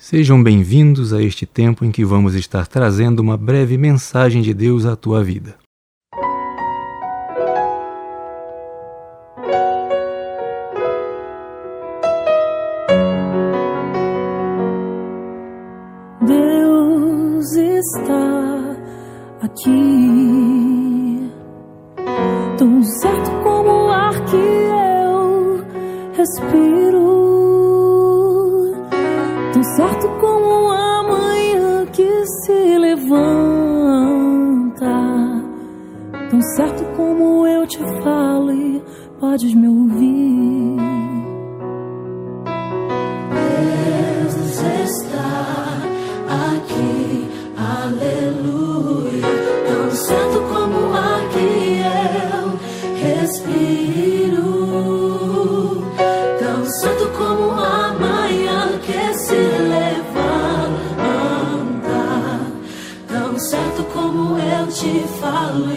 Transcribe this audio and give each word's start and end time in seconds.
Sejam 0.00 0.40
bem-vindos 0.40 1.12
a 1.12 1.20
este 1.20 1.44
tempo 1.44 1.84
em 1.84 1.90
que 1.90 2.04
vamos 2.04 2.36
estar 2.36 2.68
trazendo 2.68 3.18
uma 3.18 3.36
breve 3.36 3.76
mensagem 3.76 4.40
de 4.40 4.54
Deus 4.54 4.86
à 4.86 4.94
tua 4.94 5.24
vida. 5.24 5.56
Deus 16.24 17.52
está 17.56 18.76
aqui, 19.42 21.28
tão 22.56 22.84
certo 22.84 23.30
como 23.42 23.68
o 23.68 23.90
ar 23.90 24.24
que 24.26 24.36
eu 24.36 25.64
respiro 26.16 27.27
certo 29.76 30.08
como 30.20 30.70
a 30.70 31.02
manhã 31.02 31.86
que 31.86 32.26
se 32.44 32.78
levanta, 32.78 33.26
tão 36.30 36.40
certo 36.56 36.84
como 36.96 37.46
eu 37.46 37.66
te 37.66 37.78
falo 38.02 38.52
e 38.52 38.82
podes 39.20 39.54
me 39.54 39.68
ouvir. 39.68 40.87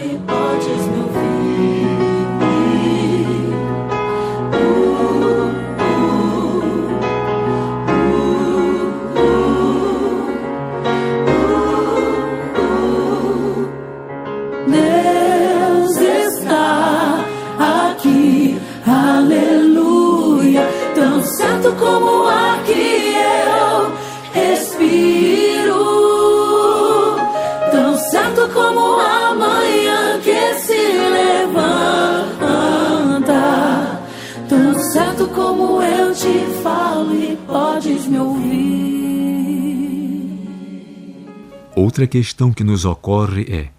Falo 0.02 0.10
e 0.10 0.18
podes 0.18 0.86
me 0.88 1.31
certo 34.92 35.26
como 35.28 35.82
eu 35.82 36.14
te 36.14 36.62
falo 36.62 37.14
e 37.14 37.34
podes 37.46 38.06
me 38.06 38.18
ouvir. 38.18 38.52
Outra 41.74 42.06
questão 42.06 42.52
que 42.52 42.62
nos 42.62 42.84
ocorre 42.84 43.46
é: 43.48 43.70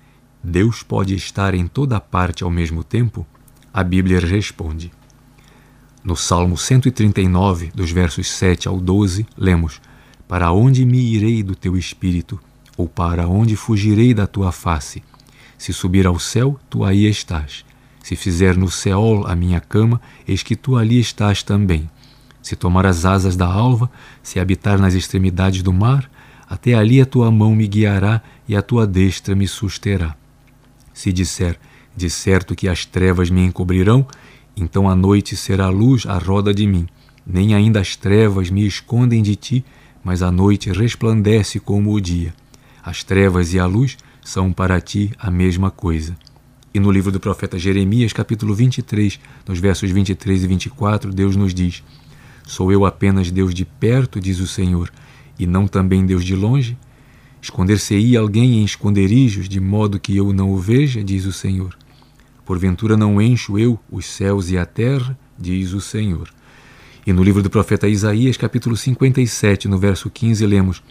Deus 0.44 0.82
pode 0.82 1.14
estar 1.14 1.54
em 1.54 1.68
toda 1.68 2.00
parte 2.00 2.44
ao 2.44 2.50
mesmo 2.50 2.84
tempo? 2.84 3.28
A 3.72 3.84
Bíblia 3.84 4.20
responde. 4.20 4.92
No 6.04 6.16
Salmo 6.16 6.58
139, 6.58 7.72
dos 7.76 7.92
versos 7.92 8.28
7 8.32 8.68
ao 8.68 8.80
12, 8.80 9.28
lemos: 9.38 9.80
Para 10.28 10.52
onde 10.52 10.84
me 10.84 10.98
irei 10.98 11.44
do 11.44 11.56
teu 11.56 11.78
espírito? 11.78 12.40
Ou 12.76 12.88
para 12.88 13.28
onde 13.28 13.56
fugirei 13.56 14.16
da 14.16 14.26
tua 14.26 14.52
face? 14.52 15.04
Se 15.60 15.72
subir 15.72 16.08
ao 16.08 16.18
céu, 16.18 16.60
tu 16.72 16.84
aí 16.84 17.06
estás. 17.06 17.64
Se 18.04 18.18
fizer 18.18 18.58
no 18.58 18.70
Seol 18.70 19.26
a 19.26 19.34
minha 19.34 19.62
cama, 19.62 20.02
eis 20.28 20.44
que 20.44 20.58
tu 20.58 20.76
ali 20.76 21.00
estás 21.00 21.42
também. 21.42 21.90
Se 22.42 22.54
tomar 22.54 22.86
as 22.86 23.06
asas 23.06 23.38
da 23.38 23.48
alva, 23.48 23.90
se 24.22 24.42
habitar 24.42 24.78
nas 24.78 24.94
extremidades 24.94 25.64
do 25.64 25.72
mar, 25.72 26.12
até 26.48 26.74
ali 26.74 27.00
a 27.00 27.06
tua 27.06 27.32
mão 27.32 27.56
me 27.56 27.66
guiará 27.66 28.22
e 28.46 28.58
a 28.58 28.62
tua 28.62 28.86
destra 28.86 29.34
me 29.34 29.48
susterá. 29.48 30.18
Se 30.94 31.14
disser, 31.14 31.58
de 31.96 32.10
certo 32.10 32.54
que 32.54 32.68
as 32.68 32.86
trevas 32.86 33.30
me 33.30 33.46
encobrirão, 33.46 34.06
então 34.56 34.90
a 34.90 34.96
noite 34.96 35.38
será 35.38 35.70
luz 35.70 36.06
à 36.06 36.18
roda 36.18 36.54
de 36.54 36.68
mim. 36.68 36.86
Nem 37.26 37.56
ainda 37.56 37.80
as 37.80 37.96
trevas 37.96 38.50
me 38.50 38.68
escondem 38.68 39.24
de 39.24 39.38
ti, 39.38 39.66
mas 40.04 40.22
a 40.22 40.30
noite 40.30 40.70
resplandece 40.74 41.58
como 41.58 41.94
o 41.94 42.02
dia. 42.02 42.34
As 42.84 43.02
trevas 43.02 43.54
e 43.54 43.60
a 43.60 43.66
luz 43.66 43.98
são 44.22 44.52
para 44.52 44.82
ti 44.82 45.14
a 45.18 45.32
mesma 45.32 45.72
coisa. 45.72 46.18
E 46.74 46.80
no 46.80 46.90
livro 46.90 47.12
do 47.12 47.20
profeta 47.20 47.60
Jeremias, 47.60 48.12
capítulo 48.14 48.56
23, 48.56 49.20
nos 49.48 49.60
versos 49.60 49.92
23 49.92 50.44
e 50.44 50.48
24, 50.48 51.14
Deus 51.14 51.36
nos 51.36 51.54
diz: 51.54 51.84
Sou 52.48 52.72
eu 52.72 52.84
apenas 52.84 53.30
Deus 53.30 53.54
de 53.54 53.64
perto, 53.64 54.20
diz 54.20 54.40
o 54.40 54.48
Senhor, 54.48 54.92
e 55.38 55.46
não 55.46 55.68
também 55.68 56.04
Deus 56.04 56.26
de 56.26 56.36
longe? 56.36 56.76
Esconder-se-ia 57.40 58.20
alguém 58.20 58.56
em 58.56 58.64
esconderijos, 58.64 59.48
de 59.48 59.60
modo 59.60 60.00
que 60.00 60.18
eu 60.18 60.34
não 60.34 60.52
o 60.52 60.58
veja, 60.58 61.04
diz 61.04 61.26
o 61.26 61.32
Senhor. 61.32 61.78
Porventura 62.44 62.98
não 62.98 63.22
encho 63.22 63.60
eu 63.60 63.80
os 63.92 64.08
céus 64.08 64.50
e 64.50 64.58
a 64.58 64.66
terra, 64.66 65.16
diz 65.38 65.74
o 65.74 65.82
Senhor. 65.82 66.28
E 67.06 67.14
no 67.14 67.22
livro 67.22 67.44
do 67.44 67.52
profeta 67.52 67.88
Isaías, 67.88 68.36
capítulo 68.36 68.76
57, 68.76 69.68
no 69.68 69.78
verso 69.78 70.10
15, 70.10 70.44
lemos: 70.48 70.82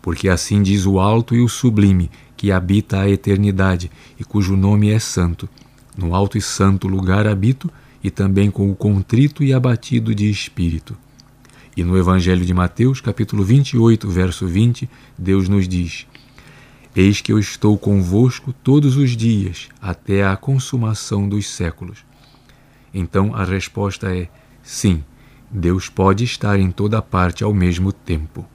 Porque 0.00 0.28
assim 0.28 0.62
diz 0.62 0.86
o 0.86 1.00
alto 1.00 1.34
e 1.34 1.40
o 1.40 1.48
sublime, 1.48 2.08
que 2.38 2.52
habita 2.52 3.00
a 3.00 3.10
eternidade, 3.10 3.90
e 4.18 4.22
cujo 4.22 4.56
nome 4.56 4.90
é 4.90 4.98
santo. 5.00 5.48
No 5.96 6.14
alto 6.14 6.38
e 6.38 6.40
santo 6.40 6.86
lugar 6.86 7.26
habito, 7.26 7.68
e 8.02 8.10
também 8.10 8.48
com 8.48 8.70
o 8.70 8.76
contrito 8.76 9.42
e 9.42 9.52
abatido 9.52 10.14
de 10.14 10.30
espírito. 10.30 10.96
E 11.76 11.82
no 11.82 11.98
Evangelho 11.98 12.46
de 12.46 12.54
Mateus, 12.54 13.00
capítulo 13.00 13.42
28, 13.42 14.08
verso 14.08 14.46
20, 14.46 14.88
Deus 15.18 15.48
nos 15.48 15.68
diz: 15.68 16.06
Eis 16.94 17.20
que 17.20 17.32
eu 17.32 17.40
estou 17.40 17.76
convosco 17.76 18.52
todos 18.52 18.96
os 18.96 19.16
dias, 19.16 19.68
até 19.82 20.24
a 20.24 20.36
consumação 20.36 21.28
dos 21.28 21.48
séculos. 21.48 22.04
Então 22.94 23.34
a 23.34 23.44
resposta 23.44 24.14
é: 24.16 24.28
sim, 24.62 25.02
Deus 25.50 25.88
pode 25.88 26.22
estar 26.22 26.58
em 26.60 26.70
toda 26.70 27.02
parte 27.02 27.42
ao 27.42 27.52
mesmo 27.52 27.92
tempo. 27.92 28.46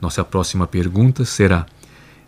Nossa 0.00 0.22
próxima 0.22 0.68
pergunta 0.68 1.24
será: 1.24 1.66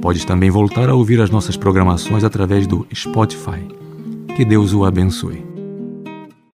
Podes 0.00 0.24
também 0.24 0.50
voltar 0.50 0.88
a 0.88 0.94
ouvir 0.94 1.20
as 1.20 1.30
nossas 1.30 1.56
programações 1.56 2.24
através 2.24 2.66
do 2.66 2.86
Spotify. 2.94 3.66
Que 4.36 4.44
Deus 4.44 4.72
o 4.72 4.84
abençoe. 4.84 5.47